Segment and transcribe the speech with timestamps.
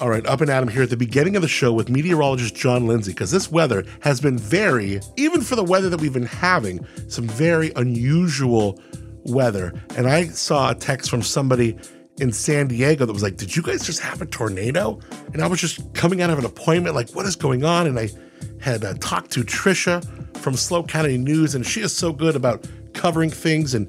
[0.00, 2.88] All right, up and Adam here at the beginning of the show with meteorologist John
[2.88, 6.84] Lindsay, because this weather has been very, even for the weather that we've been having,
[7.06, 8.80] some very unusual
[9.22, 9.72] weather.
[9.96, 11.78] And I saw a text from somebody
[12.18, 14.98] in San Diego that was like, Did you guys just have a tornado?
[15.32, 17.86] And I was just coming out of an appointment, like, What is going on?
[17.86, 18.08] And I
[18.60, 20.04] had uh, talked to Trisha
[20.38, 23.88] from SLO County News, and she is so good about covering things and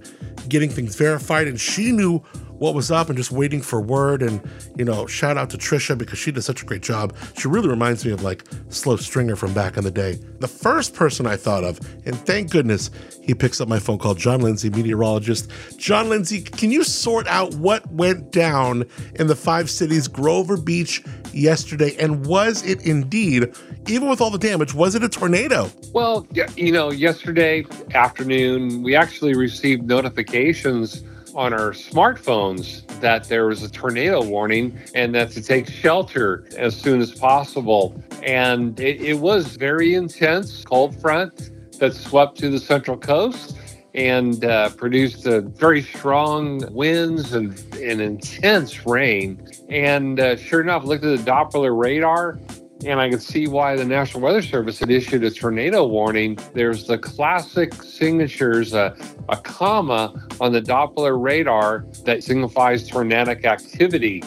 [0.49, 1.47] getting things verified.
[1.47, 2.23] And she knew
[2.59, 4.21] what was up and just waiting for word.
[4.21, 4.41] And,
[4.75, 7.15] you know, shout out to Trisha because she did such a great job.
[7.37, 10.19] She really reminds me of like SLO Stringer from back in the day.
[10.39, 12.91] The first person I thought of, and thank goodness
[13.21, 15.49] he picks up my phone call, John Lindsay, meteorologist.
[15.77, 21.03] John Lindsay, can you sort out what went down in the five cities, Grover Beach,
[21.33, 21.95] yesterday?
[21.99, 23.53] And was it indeed,
[23.87, 25.71] even with all the damage, was it a tornado?
[25.93, 31.03] Well, you know, yesterday afternoon, we actually received notifications
[31.35, 36.79] on our smartphones that there was a tornado warning and that to take shelter as
[36.79, 38.01] soon as possible.
[38.23, 43.57] And it, it was very intense cold front that swept to the central coast
[43.93, 49.45] and uh, produced very strong winds and, and intense rain.
[49.69, 52.37] And uh, sure enough, looked at the Doppler radar
[52.83, 56.37] and I can see why the National Weather Service had issued a tornado warning.
[56.53, 58.95] There's the classic signatures, a,
[59.29, 64.23] a comma on the Doppler radar that signifies tornadic activity.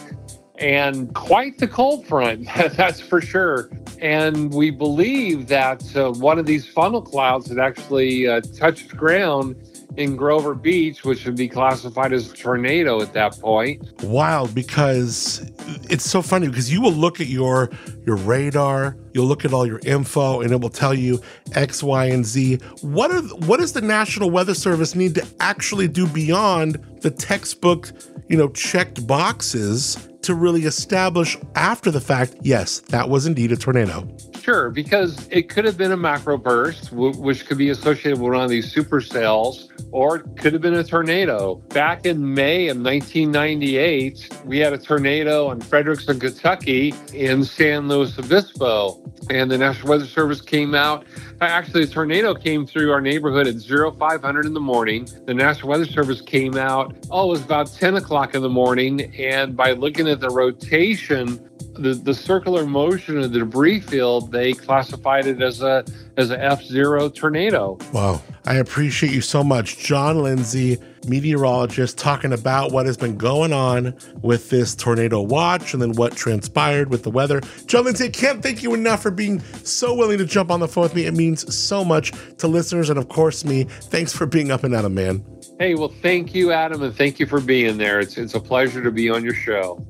[0.58, 3.70] And quite the cold front, that's for sure.
[4.00, 9.56] And we believe that uh, one of these funnel clouds had actually uh, touched ground
[9.96, 13.82] in Grover Beach, which would be classified as a tornado at that point.
[14.02, 15.50] Wild because
[15.88, 17.70] it's so funny because you will look at your
[18.06, 21.20] your radar, you'll look at all your info, and it will tell you
[21.54, 22.56] X, Y, and Z.
[22.82, 27.90] What are what does the National Weather Service need to actually do beyond the textbook,
[28.28, 33.56] you know, checked boxes to really establish after the fact, yes, that was indeed a
[33.56, 34.06] tornado.
[34.42, 38.44] Sure, because it could have been a macro burst, which could be associated with one
[38.44, 41.54] of these supercells, or it could have been a tornado.
[41.70, 48.18] Back in May of 1998, we had a tornado in Frederickson, Kentucky, in San Luis
[48.18, 51.06] Obispo, and the National Weather Service came out
[51.40, 55.08] Uh, actually, a tornado came through our neighborhood at 0500 in the morning.
[55.24, 59.14] The National Weather Service came out, oh, it was about 10 o'clock in the morning.
[59.16, 61.38] And by looking at the rotation,
[61.78, 65.84] the, the circular motion of the debris field, they classified it as a
[66.16, 67.78] as a F zero tornado.
[67.92, 68.20] Wow.
[68.44, 69.78] I appreciate you so much.
[69.78, 75.82] John Lindsay, meteorologist, talking about what has been going on with this tornado watch and
[75.82, 77.40] then what transpired with the weather.
[77.66, 80.68] John Lindsay, I can't thank you enough for being so willing to jump on the
[80.68, 81.06] phone with me.
[81.06, 83.64] It means so much to listeners and of course me.
[83.64, 85.24] Thanks for being up and at 'em, man.
[85.58, 88.00] Hey, well, thank you, Adam, and thank you for being there.
[88.00, 89.84] It's it's a pleasure to be on your show.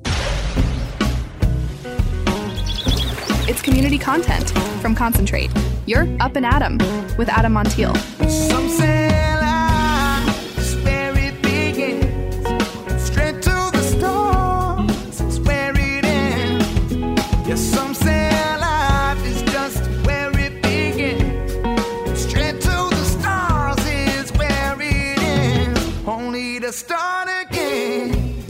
[3.68, 5.50] Community content from Concentrate.
[5.84, 6.78] You're Up and Adam
[7.18, 7.94] with Adam Montiel.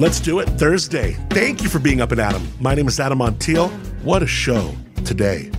[0.01, 1.17] Let's do it Thursday.
[1.31, 2.47] Thank you for being up and Adam.
[2.61, 3.69] My name is Adam Montiel.
[4.05, 4.73] What a show
[5.09, 5.51] today.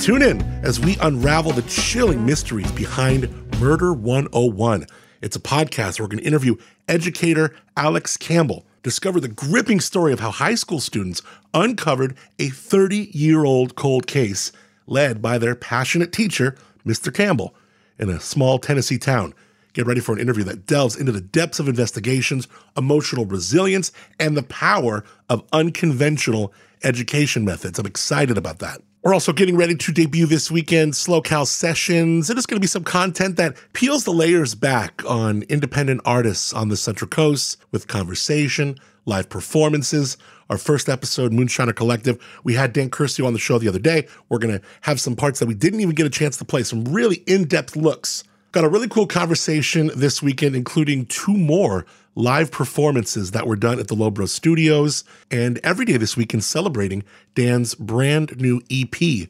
[0.00, 3.26] Tune in as we unravel the chilling mysteries behind
[3.58, 4.86] Murder 101.
[5.22, 6.56] It's a podcast where we're going to interview
[6.88, 11.22] educator Alex Campbell, discover the gripping story of how high school students
[11.54, 14.52] uncovered a 30 year old cold case
[14.86, 16.54] led by their passionate teacher,
[16.84, 17.12] Mr.
[17.12, 17.54] Campbell,
[17.98, 19.32] in a small Tennessee town.
[19.72, 22.46] Get ready for an interview that delves into the depths of investigations,
[22.76, 23.90] emotional resilience,
[24.20, 26.52] and the power of unconventional
[26.84, 27.78] education methods.
[27.78, 28.82] I'm excited about that.
[29.04, 32.30] We're also getting ready to debut this weekend SLO Cal Sessions.
[32.30, 36.52] It is going to be some content that peels the layers back on independent artists
[36.52, 38.76] on the Central Coast with conversation,
[39.06, 40.16] live performances.
[40.50, 44.08] Our first episode, Moonshiner Collective, we had Dan Curcio on the show the other day.
[44.30, 46.64] We're going to have some parts that we didn't even get a chance to play,
[46.64, 48.24] some really in depth looks.
[48.58, 53.78] Got a really cool conversation this weekend, including two more live performances that were done
[53.78, 57.04] at the Lobro Studios, and every day this weekend celebrating
[57.36, 59.28] Dan's brand new EP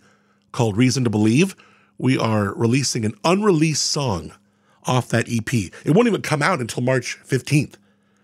[0.51, 1.55] called Reason to Believe.
[1.99, 4.33] We are releasing an unreleased song
[4.85, 5.53] off that EP.
[5.53, 7.75] It won't even come out until March 15th.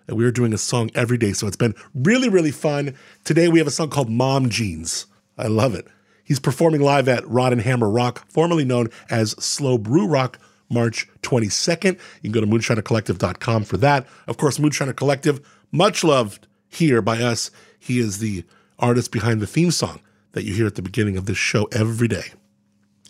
[0.09, 1.35] And we are doing a song every day.
[1.35, 2.97] So it's been really, really fun.
[3.25, 5.05] Today we have a song called Mom Jeans.
[5.37, 5.87] I love it.
[6.25, 10.39] He's performing live at Rod and Hammer Rock, formerly known as SLO Brew Rock
[10.75, 11.99] March 22nd.
[12.21, 14.07] You can go to moonshinercollective.com for that.
[14.27, 15.41] Of course, Moonshiner Collective,
[15.73, 17.51] much loved here by us.
[17.79, 18.45] He is the
[18.79, 20.01] artist behind the theme song
[20.33, 22.33] that you hear at the beginning of this show every day.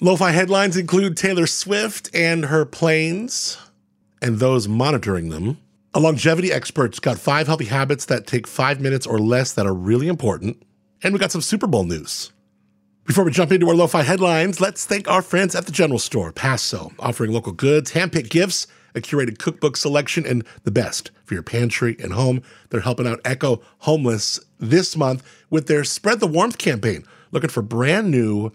[0.01, 3.57] Lo-fi headlines include Taylor Swift and her planes
[4.21, 5.59] and those monitoring them.
[5.95, 9.75] A longevity expert's got five healthy habits that take five minutes or less that are
[9.75, 10.63] really important.
[11.03, 12.33] And we got some Super Bowl news.
[13.07, 16.33] Before we jump into our lo-fi headlines, let's thank our friends at the general store,
[16.33, 21.43] Paso, offering local goods, hand-picked gifts, a curated cookbook selection, and the best for your
[21.43, 22.41] pantry and home.
[22.71, 27.61] They're helping out Echo Homeless this month with their Spread the Warmth campaign, looking for
[27.61, 28.51] brand new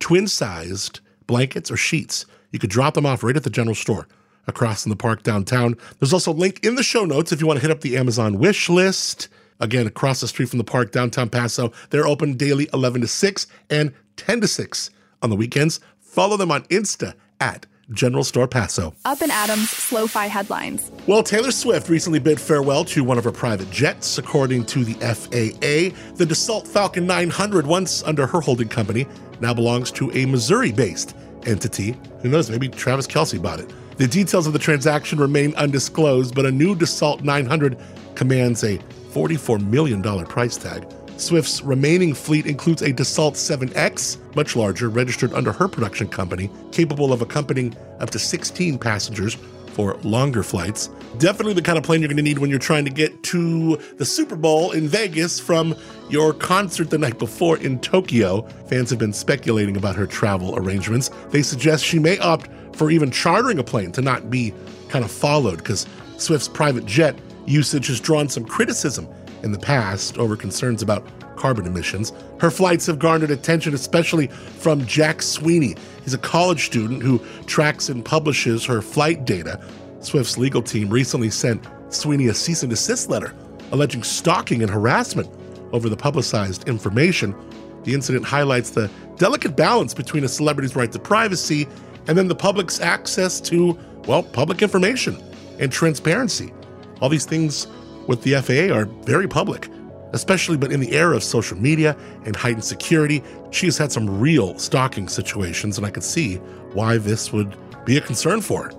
[0.00, 2.26] twin-sized blankets or sheets.
[2.52, 4.06] You could drop them off right at the general store
[4.46, 5.78] across in the park downtown.
[5.98, 7.96] There's also a link in the show notes if you want to hit up the
[7.96, 9.28] Amazon wish list.
[9.60, 11.72] Again, across the street from the park, downtown Paso.
[11.90, 14.90] They're open daily 11 to 6 and 10 to 6
[15.22, 15.80] on the weekends.
[16.00, 18.94] Follow them on Insta at General Store Paso.
[19.04, 20.90] Up in Adams Slow-Fi headlines.
[21.06, 24.16] Well, Taylor Swift recently bid farewell to one of her private jets.
[24.18, 29.06] According to the FAA, the Dassault Falcon 900, once under her holding company,
[29.40, 31.14] now belongs to a Missouri based
[31.46, 31.96] entity.
[32.22, 32.50] Who knows?
[32.50, 33.70] Maybe Travis Kelce bought it.
[33.98, 37.78] The details of the transaction remain undisclosed, but a new Dassault 900
[38.14, 38.78] commands a
[39.14, 40.84] $44 million price tag.
[41.16, 47.12] Swift's remaining fleet includes a Dassault 7X, much larger, registered under her production company, capable
[47.12, 49.36] of accompanying up to 16 passengers
[49.74, 50.88] for longer flights.
[51.18, 53.76] Definitely the kind of plane you're going to need when you're trying to get to
[53.96, 55.74] the Super Bowl in Vegas from
[56.08, 58.42] your concert the night before in Tokyo.
[58.68, 61.10] Fans have been speculating about her travel arrangements.
[61.30, 64.52] They suggest she may opt for even chartering a plane to not be
[64.88, 65.86] kind of followed because
[66.18, 67.16] Swift's private jet
[67.46, 69.08] usage has drawn some criticism
[69.42, 71.06] in the past over concerns about
[71.36, 72.12] carbon emissions.
[72.40, 75.76] Her flights have garnered attention, especially from Jack Sweeney.
[76.02, 79.62] He's a college student who tracks and publishes her flight data.
[80.00, 83.34] Swift's legal team recently sent Sweeney a cease and desist letter
[83.72, 85.28] alleging stalking and harassment
[85.72, 87.34] over the publicized information.
[87.82, 91.66] The incident highlights the delicate balance between a celebrity's right to privacy
[92.06, 95.22] and then the public's access to, well, public information
[95.58, 96.52] and transparency.
[97.00, 97.66] All these things
[98.06, 99.68] with the FAA are very public,
[100.12, 103.22] especially but in the era of social media and heightened security.
[103.50, 106.36] She has had some real stalking situations, and I could see
[106.72, 108.72] why this would be a concern for her.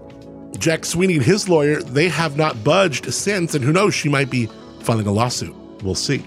[0.57, 4.29] Jack Sweeney and his lawyer, they have not budged since, and who knows, she might
[4.29, 4.47] be
[4.81, 5.55] filing a lawsuit.
[5.83, 6.23] We'll see.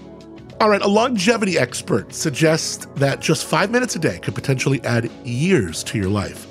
[0.61, 5.09] All right, a longevity expert suggests that just five minutes a day could potentially add
[5.23, 6.47] years to your life.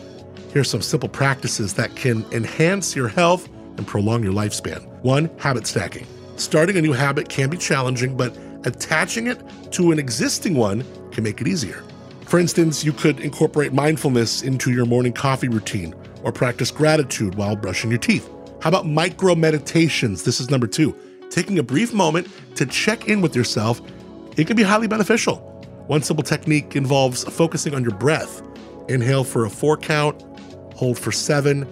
[0.52, 3.48] Here's some simple practices that can enhance your health
[3.78, 4.86] and prolong your lifespan.
[5.02, 6.06] One, habit stacking.
[6.36, 9.42] Starting a new habit can be challenging, but attaching it
[9.72, 11.82] to an existing one can make it easier.
[12.26, 17.56] For instance, you could incorporate mindfulness into your morning coffee routine or practice gratitude while
[17.56, 18.28] brushing your teeth.
[18.60, 20.24] How about micro meditations?
[20.24, 20.94] This is number two.
[21.30, 23.80] Taking a brief moment to check in with yourself,
[24.36, 25.36] it can be highly beneficial.
[25.86, 28.42] One simple technique involves focusing on your breath.
[28.88, 30.22] Inhale for a four count,
[30.74, 31.66] hold for seven,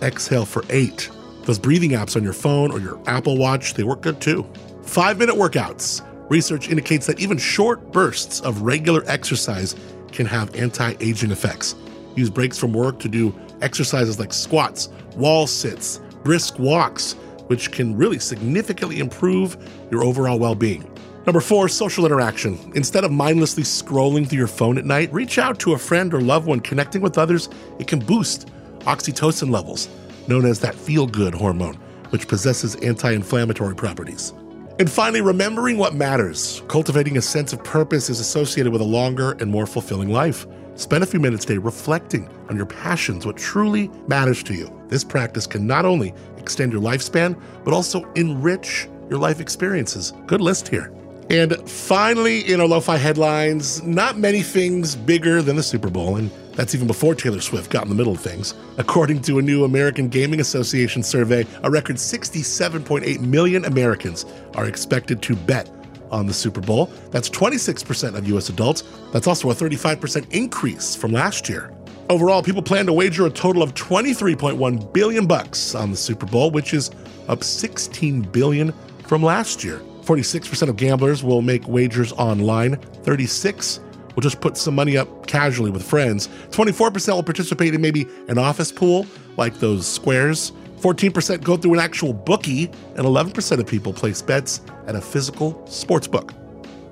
[0.00, 1.10] exhale for eight.
[1.44, 4.46] Those breathing apps on your phone or your Apple Watch, they work good too.
[4.82, 6.06] Five minute workouts.
[6.28, 9.74] Research indicates that even short bursts of regular exercise
[10.12, 11.74] can have anti aging effects.
[12.14, 17.14] Use breaks from work to do exercises like squats, wall sits, brisk walks,
[17.46, 19.56] which can really significantly improve
[19.90, 20.88] your overall well being.
[21.26, 22.58] Number four, social interaction.
[22.74, 26.20] Instead of mindlessly scrolling through your phone at night, reach out to a friend or
[26.20, 26.60] loved one.
[26.60, 28.48] Connecting with others, it can boost
[28.80, 29.88] oxytocin levels,
[30.28, 31.74] known as that feel good hormone,
[32.10, 34.32] which possesses anti inflammatory properties.
[34.78, 36.62] And finally, remembering what matters.
[36.68, 40.46] Cultivating a sense of purpose is associated with a longer and more fulfilling life.
[40.74, 44.72] Spend a few minutes today reflecting on your passions, what truly matters to you.
[44.88, 50.14] This practice can not only extend your lifespan, but also enrich your life experiences.
[50.26, 50.92] Good list here.
[51.28, 56.30] And finally, in our lo-fi headlines, not many things bigger than the Super Bowl, and
[56.54, 58.54] that's even before Taylor Swift got in the middle of things.
[58.78, 65.22] According to a new American Gaming Association survey, a record 67.8 million Americans are expected
[65.22, 65.70] to bet
[66.10, 66.86] on the Super Bowl.
[67.10, 68.84] That's 26% of US adults.
[69.12, 71.72] That's also a 35% increase from last year.
[72.10, 76.50] Overall, people plan to wager a total of 23.1 billion bucks on the Super Bowl,
[76.50, 76.90] which is
[77.28, 78.72] up 16 billion
[79.06, 79.80] from last year.
[80.02, 82.76] 46% of gamblers will make wagers online.
[83.04, 83.80] 36
[84.14, 86.28] will just put some money up casually with friends.
[86.50, 90.52] 24% will participate in maybe an office pool like those squares.
[90.80, 92.64] 14% go through an actual bookie,
[92.96, 96.32] and 11% of people place bets at a physical sports book.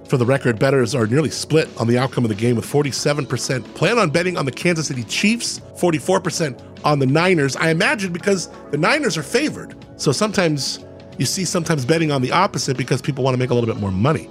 [0.07, 3.75] For the record, bettors are nearly split on the outcome of the game, with 47%
[3.75, 7.57] plan on betting on the Kansas City Chiefs, 44% on the Niners.
[7.57, 9.77] I imagine because the Niners are favored.
[9.97, 10.85] So sometimes
[11.19, 13.81] you see sometimes betting on the opposite because people want to make a little bit
[13.81, 14.29] more money.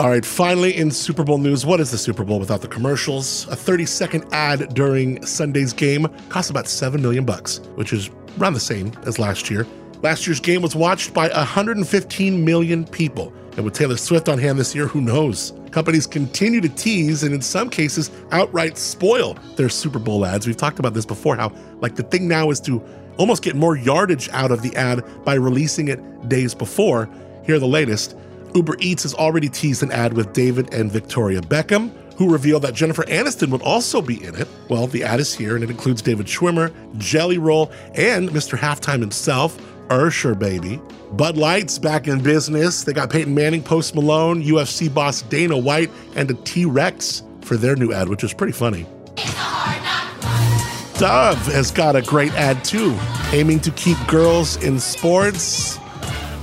[0.00, 3.46] All right, finally in Super Bowl news, what is the Super Bowl without the commercials?
[3.48, 8.60] A 30-second ad during Sunday's game costs about 7 million bucks, which is around the
[8.60, 9.66] same as last year.
[10.00, 13.30] Last year's game was watched by 115 million people.
[13.56, 15.52] And with Taylor Swift on hand this year, who knows?
[15.70, 20.46] Companies continue to tease and in some cases outright spoil their Super Bowl ads.
[20.46, 21.52] We've talked about this before how
[21.82, 22.82] like the thing now is to
[23.18, 27.06] almost get more yardage out of the ad by releasing it days before.
[27.44, 28.16] Here the latest.
[28.54, 32.74] Uber Eats has already teased an ad with David and Victoria Beckham, who revealed that
[32.74, 34.48] Jennifer Aniston would also be in it.
[34.68, 38.58] Well, the ad is here and it includes David Schwimmer, Jelly Roll, and Mr.
[38.58, 39.58] Halftime himself,
[39.90, 40.80] Usher Baby.
[41.12, 42.84] Bud Light's back in business.
[42.84, 47.56] They got Peyton Manning, Post Malone, UFC boss Dana White, and a T Rex for
[47.56, 48.86] their new ad, which is pretty funny.
[50.98, 52.96] Dove has got a great ad too,
[53.32, 55.78] aiming to keep girls in sports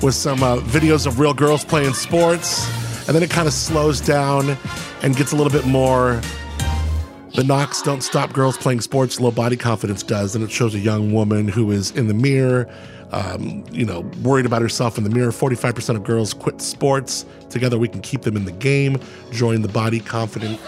[0.01, 2.67] with some uh, videos of real girls playing sports.
[3.07, 4.57] And then it kind of slows down
[5.01, 6.21] and gets a little bit more.
[7.35, 10.35] The knocks don't stop girls playing sports, low body confidence does.
[10.35, 12.67] And it shows a young woman who is in the mirror,
[13.11, 15.31] um, you know, worried about herself in the mirror.
[15.31, 17.25] 45% of girls quit sports.
[17.49, 18.99] Together we can keep them in the game.
[19.31, 20.59] Join the body confident.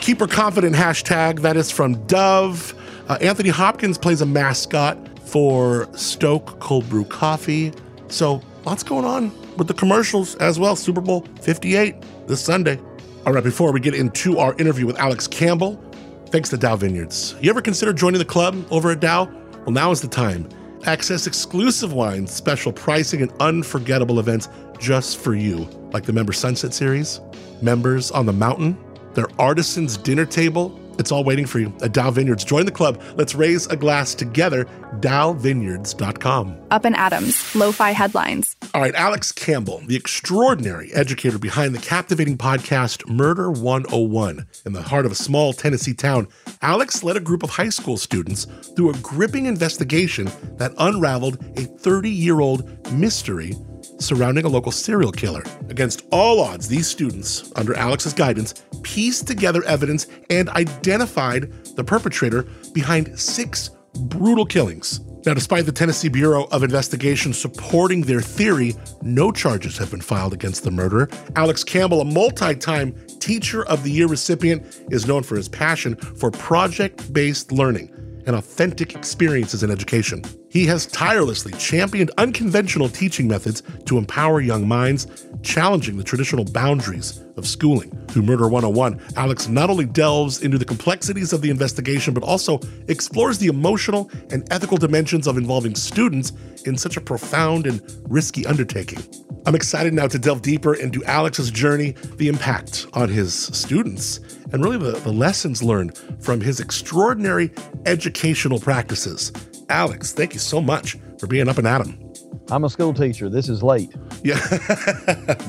[0.00, 1.40] Keep her confident hashtag.
[1.40, 2.74] That is from Dove.
[3.08, 7.72] Uh, Anthony Hopkins plays a mascot for Stok Cold Brew Coffee.
[8.08, 10.76] So lots going on with the commercials as well.
[10.76, 11.94] Super Bowl 58
[12.26, 12.80] this Sunday.
[13.24, 15.82] All right, before we get into our interview with Alex Campbell,
[16.26, 17.34] thanks to Daou Vineyards.
[17.40, 19.32] You ever consider joining the club over at Daou?
[19.64, 20.48] Well, now is the time.
[20.84, 24.48] Access exclusive wines, special pricing, and unforgettable events
[24.78, 27.20] just for you, like the Member Sunset Series,
[27.62, 28.78] Members on the Mountain,
[29.14, 32.44] their Artisans Dinner Table, it's all waiting for you at Daou Vineyards.
[32.44, 33.00] Join the club.
[33.16, 34.66] Let's raise a glass together.
[35.00, 36.56] DaouVineyards.com.
[36.70, 38.56] Up and Adams, Lo-Fi Headlines.
[38.74, 44.46] All right, Alex Campbell, the extraordinary educator behind the captivating podcast Murder 101.
[44.64, 46.28] In the heart of a small Tennessee town,
[46.62, 51.62] Alex led a group of high school students through a gripping investigation that unraveled a
[51.62, 53.54] 30 year old mystery
[53.98, 55.42] surrounding a local serial killer.
[55.68, 62.46] Against all odds, these students, under Alex's guidance, pieced together evidence and identified the perpetrator
[62.72, 65.00] behind six brutal killings.
[65.24, 70.32] Now, despite the Tennessee Bureau of Investigation supporting their theory, no charges have been filed
[70.32, 71.08] against the murderer.
[71.34, 75.96] Alex Campbell, a multi time Teacher of the Year recipient, is known for his passion
[75.96, 77.90] for project based learning
[78.26, 80.22] and authentic experiences in education.
[80.50, 87.25] He has tirelessly championed unconventional teaching methods to empower young minds, challenging the traditional boundaries
[87.36, 87.90] of schooling.
[88.08, 92.60] Through Murder 101, Alex not only delves into the complexities of the investigation, but also
[92.88, 96.32] explores the emotional and ethical dimensions of involving students
[96.64, 98.98] in such a profound and risky undertaking.
[99.46, 104.18] I'm excited now to delve deeper into Alex's journey, the impact on his students,
[104.52, 107.52] and really the, the lessons learned from his extraordinary
[107.84, 109.32] educational practices.
[109.68, 112.05] Alex, thank you so much for being up and at 'em.
[112.48, 113.28] I'm a school teacher.
[113.28, 113.92] This is late.
[114.22, 114.38] Yeah,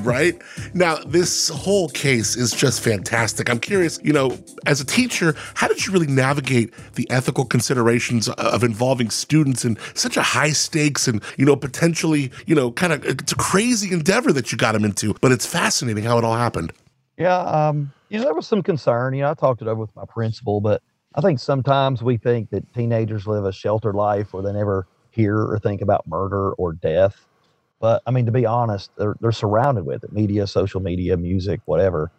[0.00, 0.40] right.
[0.74, 3.48] Now, this whole case is just fantastic.
[3.48, 4.36] I'm curious, you know,
[4.66, 9.78] as a teacher, how did you really navigate the ethical considerations of involving students in
[9.94, 13.92] such a high stakes and, you know, potentially, you know, kind of it's a crazy
[13.92, 16.72] endeavor that you got them into, but it's fascinating how it all happened.
[17.16, 17.38] Yeah.
[17.38, 19.14] Um, you know, there was some concern.
[19.14, 20.82] You know, I talked it over with my principal, but
[21.14, 24.86] I think sometimes we think that teenagers live a sheltered life where they never
[25.18, 27.26] hear or think about murder or death.
[27.80, 31.60] But I mean, to be honest, they're, they're surrounded with it media, social media, music,
[31.64, 32.10] whatever.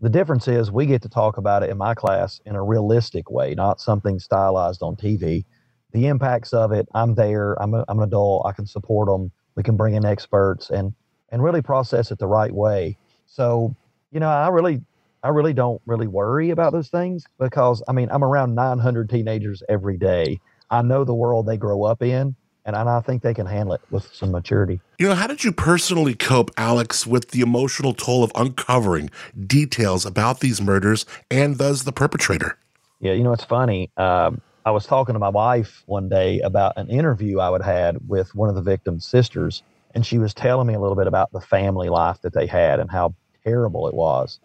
[0.00, 3.30] The difference is we get to talk about it in my class in a realistic
[3.30, 5.44] way, not something stylized on TV.
[5.92, 9.30] The impacts of it, I'm there, I'm, a, I'm an adult, I can support them.
[9.54, 10.94] We can bring in experts and,
[11.30, 12.96] and really process it the right way.
[13.26, 13.74] So,
[14.12, 14.80] you know, I really,
[15.22, 19.62] I really don't really worry about those things because I mean, I'm around 900 teenagers
[19.68, 20.38] every day.
[20.70, 23.80] I know the world they grow up in, and I think they can handle it
[23.90, 24.80] with some maturity.
[24.98, 29.10] You know, how did you personally cope, Alex, with the emotional toll of uncovering
[29.46, 32.58] details about these murders and thus the perpetrator?
[33.00, 33.90] Yeah, you know, it's funny.
[33.96, 38.06] Um, I was talking to my wife one day about an interview I would had
[38.06, 39.62] with one of the victim's sisters,
[39.94, 42.80] and she was telling me a little bit about the family life that they had
[42.80, 44.40] and how terrible it was.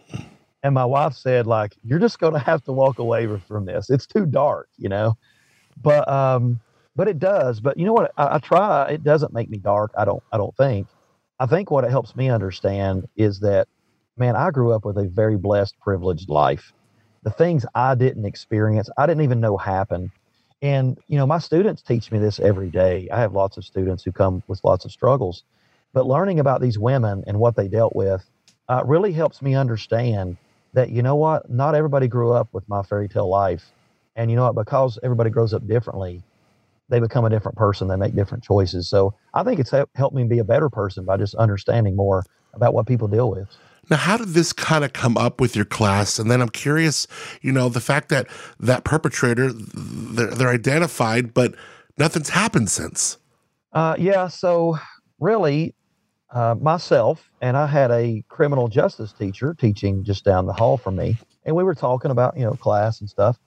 [0.63, 3.89] And my wife said, like, you're just going to have to walk away from this.
[3.89, 5.17] It's too dark, you know.
[5.81, 6.59] But um,
[6.95, 7.59] but it does.
[7.59, 8.11] But you know what?
[8.17, 8.89] I, I try.
[8.89, 9.91] It doesn't make me dark.
[9.97, 10.23] I don't.
[10.31, 10.87] I don't think.
[11.39, 13.67] I think what it helps me understand is that,
[14.17, 16.73] man, I grew up with a very blessed, privileged life.
[17.23, 20.11] The things I didn't experience, I didn't even know happened.
[20.61, 23.09] And you know, my students teach me this every day.
[23.11, 25.43] I have lots of students who come with lots of struggles,
[25.93, 28.23] but learning about these women and what they dealt with
[28.69, 30.37] uh, really helps me understand
[30.73, 33.71] that, you know what, not everybody grew up with my fairy tale life.
[34.15, 36.23] And you know what, because everybody grows up differently,
[36.89, 37.87] they become a different person.
[37.87, 38.87] They make different choices.
[38.87, 42.73] So I think it's helped me be a better person by just understanding more about
[42.73, 43.47] what people deal with.
[43.89, 46.17] Now, how did this kind of come up with your class?
[46.17, 47.07] And then I'm curious,
[47.41, 48.27] you know, the fact that
[48.59, 51.53] that perpetrator, they're, they're identified, but
[51.97, 53.17] nothing's happened since.
[53.73, 54.27] Uh, yeah.
[54.27, 54.77] So
[55.19, 55.75] really,
[56.33, 60.95] uh, myself and I had a criminal justice teacher teaching just down the hall from
[60.95, 63.37] me, and we were talking about you know class and stuff,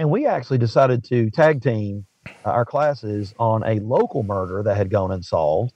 [0.00, 2.06] and we actually decided to tag team
[2.46, 5.74] our classes on a local murder that had gone unsolved.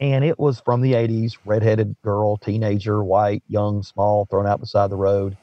[0.00, 4.88] And it was from the 80s redheaded girl teenager white young small thrown out beside
[4.88, 5.36] the road.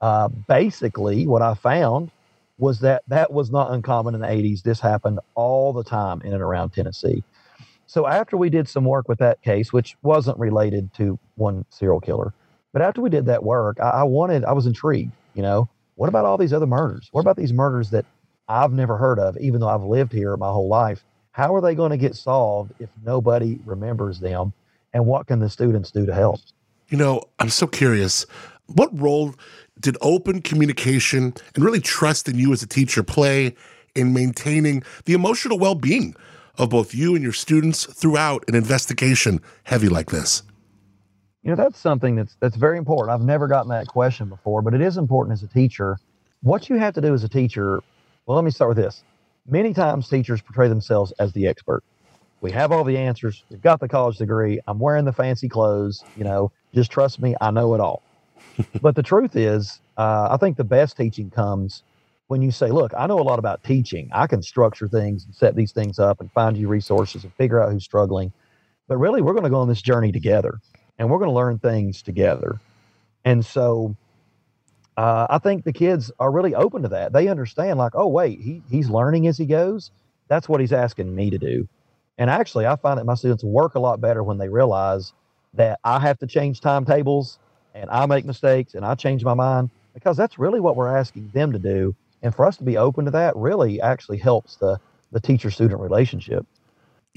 [0.00, 2.10] Uh, basically what i found
[2.58, 6.34] was that that was not uncommon in the 80s this happened all the time in
[6.34, 7.24] and around tennessee.
[7.86, 12.00] So after we did some work with that case which wasn't related to one serial
[12.00, 12.34] killer
[12.72, 16.08] but after we did that work I, I wanted i was intrigued you know what
[16.08, 18.06] about all these other murders what about these murders that
[18.48, 21.04] i've never heard of even though i've lived here my whole life
[21.36, 24.54] how are they going to get solved if nobody remembers them?
[24.94, 26.40] And what can the students do to help?
[26.88, 28.24] You know, I'm so curious.
[28.68, 29.34] What role
[29.78, 33.54] did open communication and really trust in you as a teacher play
[33.94, 36.16] in maintaining the emotional well being
[36.56, 40.42] of both you and your students throughout an investigation heavy like this?
[41.46, 43.14] You know, that's something that's that's very important.
[43.14, 45.96] I've never gotten that question before, but it is important as a teacher.
[46.42, 47.80] What you have to do as a teacher,
[48.26, 49.04] well, let me start with this
[49.46, 51.84] many times teachers portray themselves as the expert.
[52.40, 53.44] We have all the answers.
[53.48, 54.58] We've got the college degree.
[54.66, 56.04] I'm wearing the fancy clothes.
[56.16, 58.02] You know, just trust me, I know it all.
[58.82, 61.84] but the truth is, uh, I think the best teaching comes
[62.26, 64.10] when you say, look, I know a lot about teaching.
[64.12, 67.62] I can structure things and set these things up and find you resources and figure
[67.62, 68.32] out who's struggling.
[68.88, 70.58] But really, we're going to go on this journey together
[70.98, 72.60] and we're going to learn things together.
[73.24, 73.96] And so
[74.96, 77.12] uh, I think the kids are really open to that.
[77.12, 79.90] They understand, like, oh, wait, he, he's learning as he goes.
[80.28, 81.68] That's what he's asking me to do.
[82.18, 85.12] And actually, I find that my students work a lot better when they realize
[85.54, 87.38] that I have to change timetables
[87.74, 91.30] and I make mistakes and I change my mind because that's really what we're asking
[91.34, 91.94] them to do.
[92.22, 94.80] And for us to be open to that really actually helps the,
[95.12, 96.46] the teacher student relationship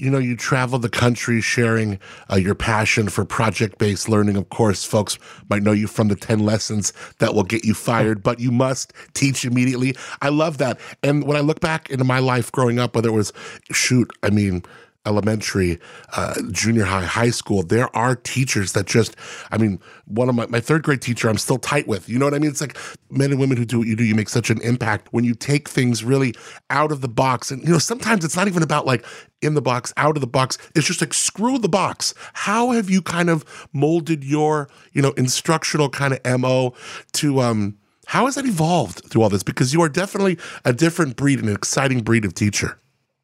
[0.00, 1.98] you know, you travel the country sharing
[2.32, 4.36] uh, your passion for project based learning.
[4.36, 5.18] Of course, folks
[5.50, 8.94] might know you from the 10 lessons that will get you fired, but you must
[9.12, 9.94] teach immediately.
[10.22, 10.80] I love that.
[11.02, 13.32] And when I look back into my life growing up, whether it was,
[13.70, 14.62] shoot, I mean,
[15.06, 15.78] elementary,
[16.12, 19.16] uh, junior high, high school, there are teachers that just,
[19.50, 22.08] I mean, one of my, my third grade teacher, I'm still tight with.
[22.08, 22.50] You know what I mean?
[22.50, 22.76] It's like
[23.10, 25.34] men and women who do what you do, you make such an impact when you
[25.34, 26.34] take things really
[26.68, 27.50] out of the box.
[27.50, 29.04] And, you know, sometimes it's not even about like
[29.40, 30.58] in the box, out of the box.
[30.74, 32.12] It's just like screw the box.
[32.34, 36.74] How have you kind of molded your, you know, instructional kind of MO
[37.12, 39.44] to, um, how has that evolved through all this?
[39.44, 42.80] Because you are definitely a different breed, an exciting breed of teacher.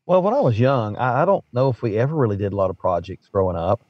[0.07, 2.57] Well, when I was young, I, I, don't know if we ever really did a
[2.57, 3.81] lot of projects growing up.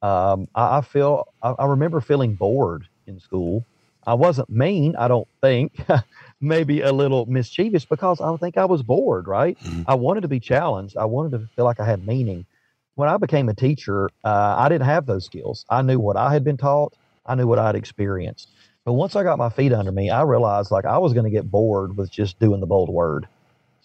[0.00, 3.64] Um, I, I, feel I, I, remember feeling bored in school.
[4.06, 5.72] I wasn't mean, I don't think.
[6.40, 9.26] Maybe a little mischievous because I think I was bored.
[9.26, 9.58] Right?
[9.58, 9.82] Mm-hmm.
[9.88, 10.96] I wanted to be challenged.
[10.96, 12.46] I wanted to feel like I had meaning.
[12.94, 15.64] When I became a teacher, uh, I didn't have those skills.
[15.68, 16.94] I knew what I had been taught.
[17.26, 18.48] I knew what I'd experienced.
[18.84, 21.30] But once I got my feet under me, I realized like I was going to
[21.30, 23.26] get bored with just doing the bold word.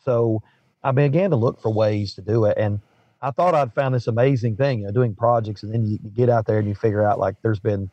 [0.06, 0.44] So
[0.84, 2.58] I began to look for ways to do it.
[2.58, 2.80] And
[3.22, 5.64] I thought I'd found this amazing thing, you know, doing projects.
[5.64, 7.90] And then you, get out there and you figure out like there's been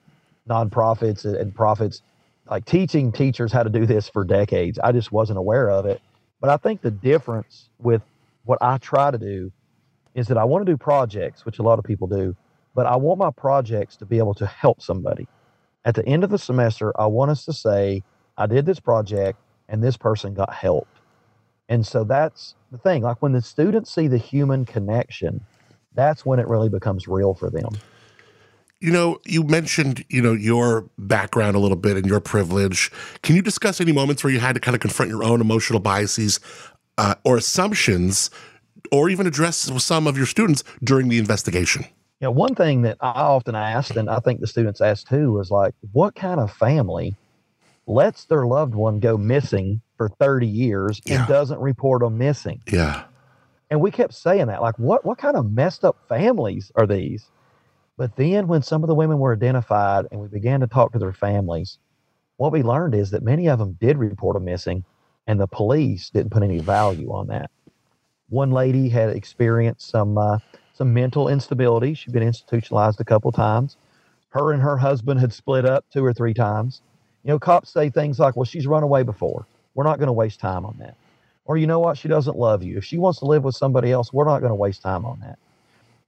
[0.48, 2.02] nonprofits and, and profits
[2.50, 4.78] like teaching teachers how to do this for decades.
[4.78, 6.00] I just wasn't aware of it.
[6.40, 8.02] But I think the difference with
[8.44, 9.52] what I try to do
[10.14, 12.34] is that I want to do projects, which a lot of people do,
[12.74, 15.28] but I want my projects to be able to help somebody.
[15.84, 18.02] At the end of the semester, I want us to say,
[18.36, 20.88] I did this project and this person got help.
[21.68, 23.02] And so that's the thing.
[23.02, 25.44] Like when the students see the human connection,
[25.94, 27.78] that's when it really becomes real for them.
[28.80, 32.92] You know, you mentioned, you know, your background a little bit and your privilege.
[33.22, 35.80] Can you discuss any moments where you had to kind of confront your own emotional
[35.80, 36.38] biases
[36.96, 38.30] uh, or assumptions
[38.92, 41.84] or even address some of your students during the investigation?
[42.20, 45.32] You know, one thing that I often asked, and I think the students asked too,
[45.32, 47.16] was like, what kind of family
[47.86, 51.20] lets their loved one go missing for 30 years yeah.
[51.20, 52.62] and doesn't report them missing.
[52.72, 53.04] Yeah.
[53.70, 57.30] And we kept saying that, like, what what kind of messed up families are these?
[57.98, 60.98] But then when some of the women were identified and we began to talk to
[60.98, 61.78] their families,
[62.38, 64.84] what we learned is that many of them did report them missing,
[65.26, 67.50] and the police didn't put any value on that.
[68.30, 70.38] One lady had experienced some uh,
[70.72, 71.92] some mental instability.
[71.92, 73.76] She'd been institutionalized a couple times.
[74.30, 76.80] her and her husband had split up two or three times.
[77.24, 79.46] You know, cops say things like, well, she's run away before.
[79.78, 80.96] We're not going to waste time on that.
[81.44, 81.96] Or, you know what?
[81.96, 82.78] She doesn't love you.
[82.78, 85.20] If she wants to live with somebody else, we're not going to waste time on
[85.20, 85.38] that.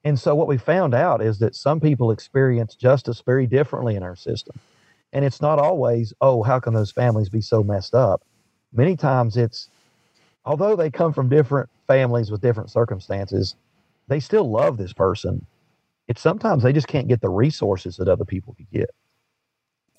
[0.02, 4.02] And so, what we found out is that some people experience justice very differently in
[4.02, 4.58] our system.
[5.12, 8.24] And it's not always, oh, how can those families be so messed up?
[8.72, 9.68] Many times it's,
[10.44, 13.54] although they come from different families with different circumstances,
[14.08, 15.46] they still love this person.
[16.08, 18.90] It's sometimes they just can't get the resources that other people could get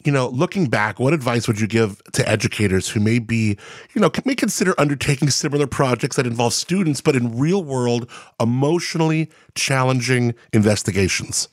[0.04, 3.58] you know, looking back, what advice would you give to educators who may be,
[3.94, 8.10] you know, may consider undertaking similar projects that involve students, but in real world,
[8.40, 11.48] emotionally challenging investigations?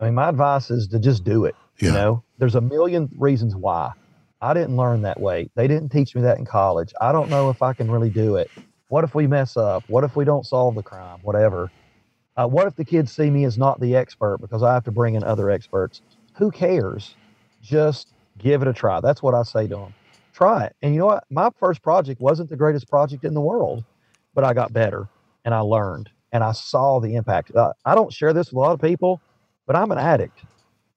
[0.00, 1.54] I mean, my advice is to just do it.
[1.80, 1.88] Yeah.
[1.88, 3.92] You know, there's a million reasons why.
[4.40, 5.50] I didn't learn that way.
[5.54, 6.92] They didn't teach me that in college.
[7.00, 8.50] I don't know if I can really do it.
[8.88, 9.84] What if we mess up?
[9.88, 11.18] What if we don't solve the crime?
[11.22, 11.70] Whatever.
[12.36, 14.92] Uh, what if the kids see me as not the expert because I have to
[14.92, 16.02] bring in other experts?
[16.36, 17.14] Who cares?
[17.62, 19.00] Just give it a try.
[19.00, 19.94] That's what I say to them.
[20.32, 20.76] Try it.
[20.82, 21.24] And you know what?
[21.30, 23.84] My first project wasn't the greatest project in the world,
[24.34, 25.08] but I got better
[25.44, 27.54] and I learned and I saw the impact.
[27.54, 29.20] Uh, I don't share this with a lot of people,
[29.66, 30.42] but I'm an addict.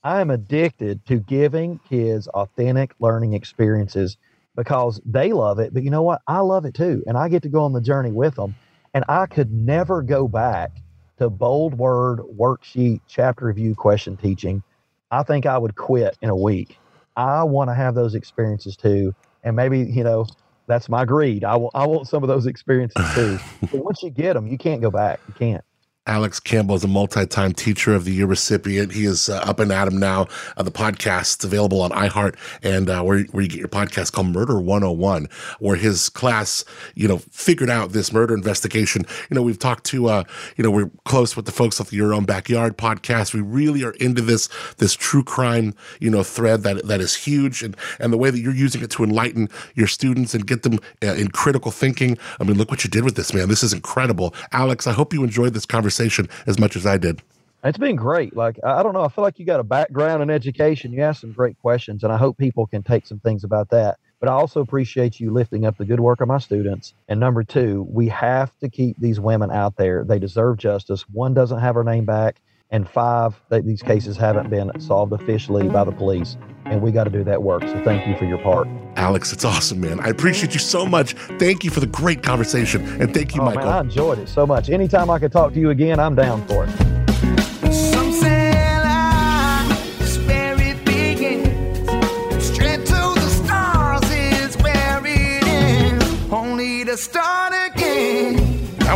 [0.04, 4.18] I am addicted to giving kids authentic learning experiences
[4.56, 5.74] because they love it.
[5.74, 6.22] But you know what?
[6.28, 7.04] I love it too.
[7.08, 8.56] And I get to go on the journey with them.
[8.94, 10.72] And I could never go back
[11.18, 14.64] to bold word, worksheet, chapter review, question teaching
[15.12, 16.78] I think I would quit in a week.
[17.16, 19.14] I want to have those experiences too.
[19.44, 20.26] And maybe, you know,
[20.68, 21.44] that's my greed.
[21.44, 23.40] I, w- I want some of those experiences too.
[23.62, 25.20] but once you get them, you can't go back.
[25.28, 25.64] You can't.
[26.10, 28.92] Alex Campbell is a multi-time Teacher of the Year recipient.
[28.92, 30.26] He is uh, up and at him now.
[30.58, 34.12] Uh, the podcast is available on iHeart and uh, where, where you get your podcast
[34.12, 35.28] called Murder 101,
[35.60, 39.06] where his class, you know, figured out this murder investigation.
[39.30, 40.24] You know, we've talked to, uh,
[40.58, 43.36] you know, we're close with the folks of the Your Own Backyard podcast.
[43.36, 47.62] We really are into this this true crime, you know, thread that that is huge,
[47.62, 50.80] and and the way that you're using it to enlighten your students and get them
[51.04, 52.18] uh, in critical thinking.
[52.40, 53.48] I mean, look what you did with this, man.
[53.48, 54.88] This is incredible, Alex.
[54.88, 57.22] I hope you enjoyed this conversation conversation as much as I did.
[57.64, 58.36] It's been great.
[58.36, 59.04] Like, I don't know.
[59.04, 60.94] I feel like you got a background in education.
[60.94, 64.00] You asked some great questions, and I hope people can take some things about that.
[64.22, 66.94] But I also appreciate you lifting up the good work of my students.
[67.10, 70.06] And number two, we have to keep these women out there.
[70.06, 71.04] They deserve justice.
[71.10, 72.40] One doesn't have her name back
[72.72, 77.06] and five that these cases haven't been solved officially by the police and we got
[77.06, 78.68] to do that work so thank you for your part.
[78.96, 80.00] Alex it's awesome man.
[80.00, 81.14] I appreciate you so much.
[81.40, 83.66] Thank you for the great conversation and thank you oh, michael.
[83.66, 84.70] Man, i enjoyed it so much.
[84.70, 86.89] Anytime i could talk to you again i'm down for it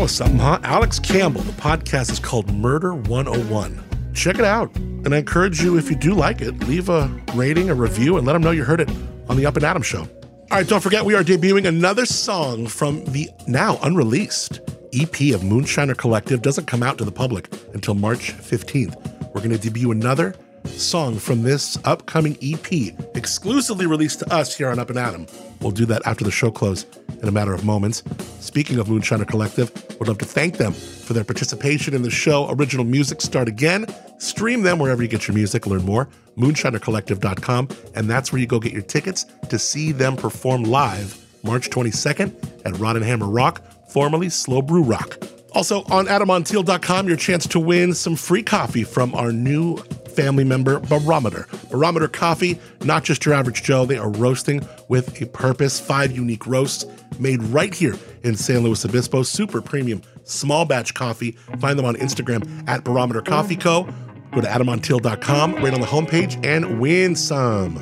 [0.04, 0.60] was something, huh?
[0.64, 1.40] Alex Campbell.
[1.44, 4.12] The podcast is called Murder 101.
[4.14, 4.76] Check it out.
[4.76, 8.28] And I encourage you, if you do like it, leave a rating, a review, and
[8.28, 8.90] let them know you heard it
[9.30, 10.02] on the Up and Adam show.
[10.02, 14.60] All right, don't forget, we are debuting another song from the now unreleased
[14.94, 16.42] EP of Moonshiner Collective.
[16.42, 19.34] Doesn't come out to the public until March 15th.
[19.34, 20.36] We're going to debut another
[20.66, 22.74] song from this upcoming EP,
[23.16, 25.28] exclusively released to us here on Up and Adam.
[25.62, 26.86] We'll do that after the show close
[27.22, 28.04] in a matter of moments.
[28.44, 32.50] Speaking of Moonshiner Collective, would love to thank them for their participation in the show.
[32.50, 33.86] Original music start again.
[34.18, 35.66] Stream them wherever you get your music.
[35.66, 36.10] Learn more.
[36.38, 37.70] Moonshinercollective.com.
[37.96, 42.34] And that's where you go get your tickets to see them perform live March 22nd
[42.66, 45.24] at Rod and Hammer Rock, formerly SLO Brew Rock.
[45.54, 49.78] Also on AdamOnTiel.com, your chance to win some free coffee from our new
[50.16, 51.48] family member, Barometer.
[51.70, 55.80] Barometer Coffee, not just your average Joe, they are roasting with a purpose.
[55.80, 56.86] Five unique roasts
[57.20, 59.24] made right here in San Luis Obispo.
[59.24, 61.32] Super premium, small batch coffee.
[61.60, 63.88] Find them on Instagram at Barometer Coffee Co.
[64.34, 67.78] Go to adamontiel.com, right on the homepage, and win some.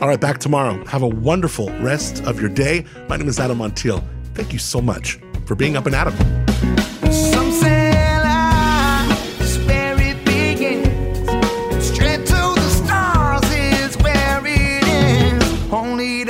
[0.00, 0.84] All right, back tomorrow.
[0.86, 2.84] Have a wonderful rest of your day.
[3.08, 4.04] My name is Adam Montiel.
[4.34, 6.95] Thank you so much for being up and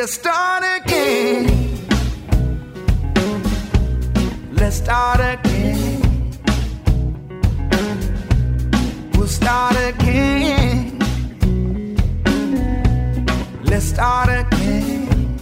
[0.06, 0.12] Adam.
[0.12, 1.88] start again.
[4.52, 6.30] Let's start again.
[9.14, 10.98] We'll start again.
[13.64, 15.38] Let's start again.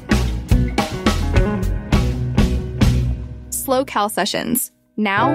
[3.50, 4.72] SLO Cal Sessions.
[4.96, 5.28] Now,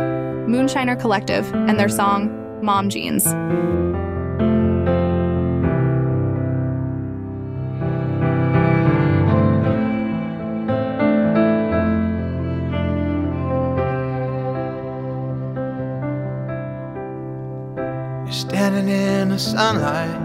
[0.47, 2.29] Moonshiner Collective and their song
[2.63, 3.25] Mom Jeans.
[19.39, 20.15] Sunlight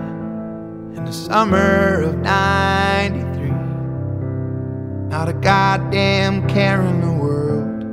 [0.96, 3.48] in the summer of 93.
[5.08, 7.84] Not a goddamn care in the world,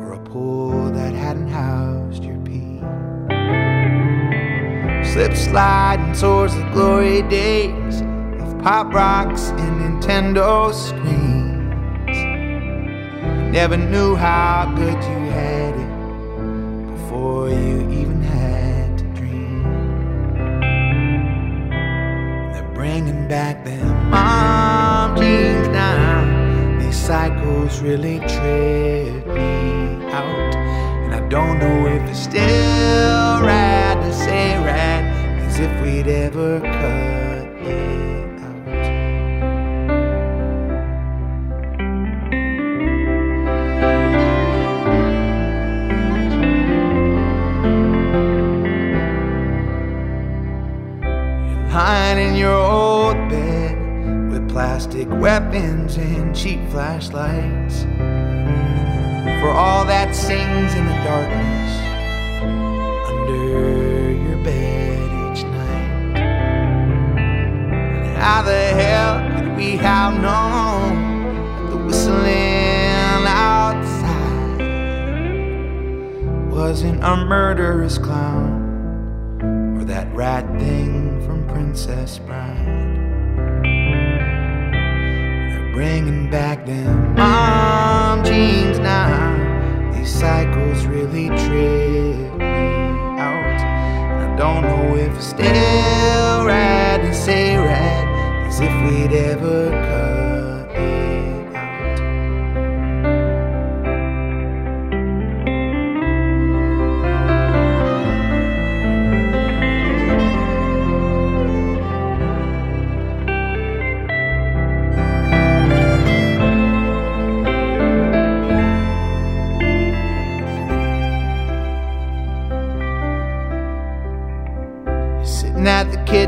[0.00, 2.78] or a pool that hadn't housed your pee.
[5.12, 8.00] Slip sliding towards the glory days
[8.40, 11.10] of pop rocks and Nintendo screens.
[13.52, 17.99] Never knew how good you had it before you
[23.30, 26.80] back them mom jeans now.
[26.80, 30.54] These cycles really trip me out.
[31.04, 35.04] And I don't know if it's still right to say right,
[35.46, 37.09] as if we'd ever cut
[54.60, 57.84] plastic weapons and cheap flashlights.
[59.40, 61.72] For all that sings in the darkness
[63.08, 65.00] under your bed
[65.32, 66.14] each night.
[68.04, 74.60] And how the hell could we have known the whistling outside
[76.52, 78.58] wasn't a murderous clown?
[79.78, 83.09] or that rat thing from Princess Bride.
[85.72, 89.92] Bringing back them mom jeans now.
[89.92, 92.70] These cycles really trip me
[93.18, 93.60] out.
[93.60, 99.70] And I don't know if it's still right to say right, as if we'd ever
[99.70, 100.29] cut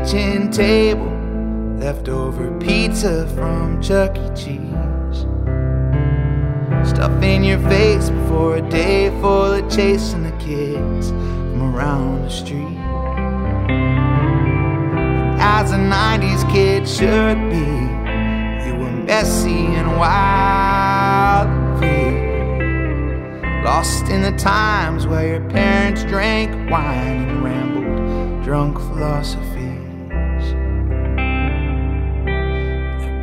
[0.03, 1.07] kitchen table,
[1.79, 4.27] leftover pizza from Chuck E.
[4.35, 5.25] Cheese.
[6.89, 12.29] Stuff in your face before a day full of chasing the kids from around the
[12.29, 12.77] street.
[15.39, 21.47] As a 90s kid should be, you were messy and wild
[21.79, 23.63] free.
[23.63, 29.52] Lost in the times where your parents drank wine and rambled drunk philosophies.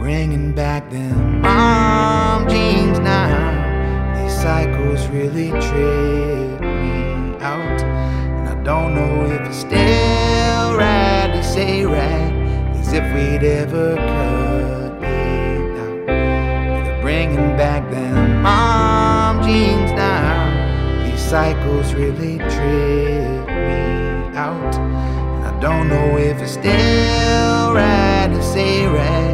[0.01, 4.17] Bringing back them mom jeans now.
[4.17, 7.83] These cycles really trip me out.
[7.83, 12.33] And I don't know if it's still right to say right,
[12.79, 16.07] as if we'd ever cut it out.
[16.07, 21.05] They're bringing back them mom jeans now.
[21.05, 24.75] These cycles really trip me out.
[24.77, 29.30] And I don't know if it's still right to say right,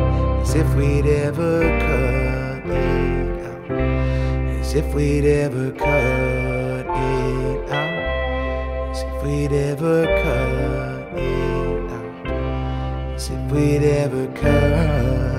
[0.56, 3.70] if we'd ever cut it out.
[4.60, 8.90] As if we'd ever cut it out.
[8.90, 13.14] As if we'd ever cut it out.
[13.14, 15.35] As if we'd ever cut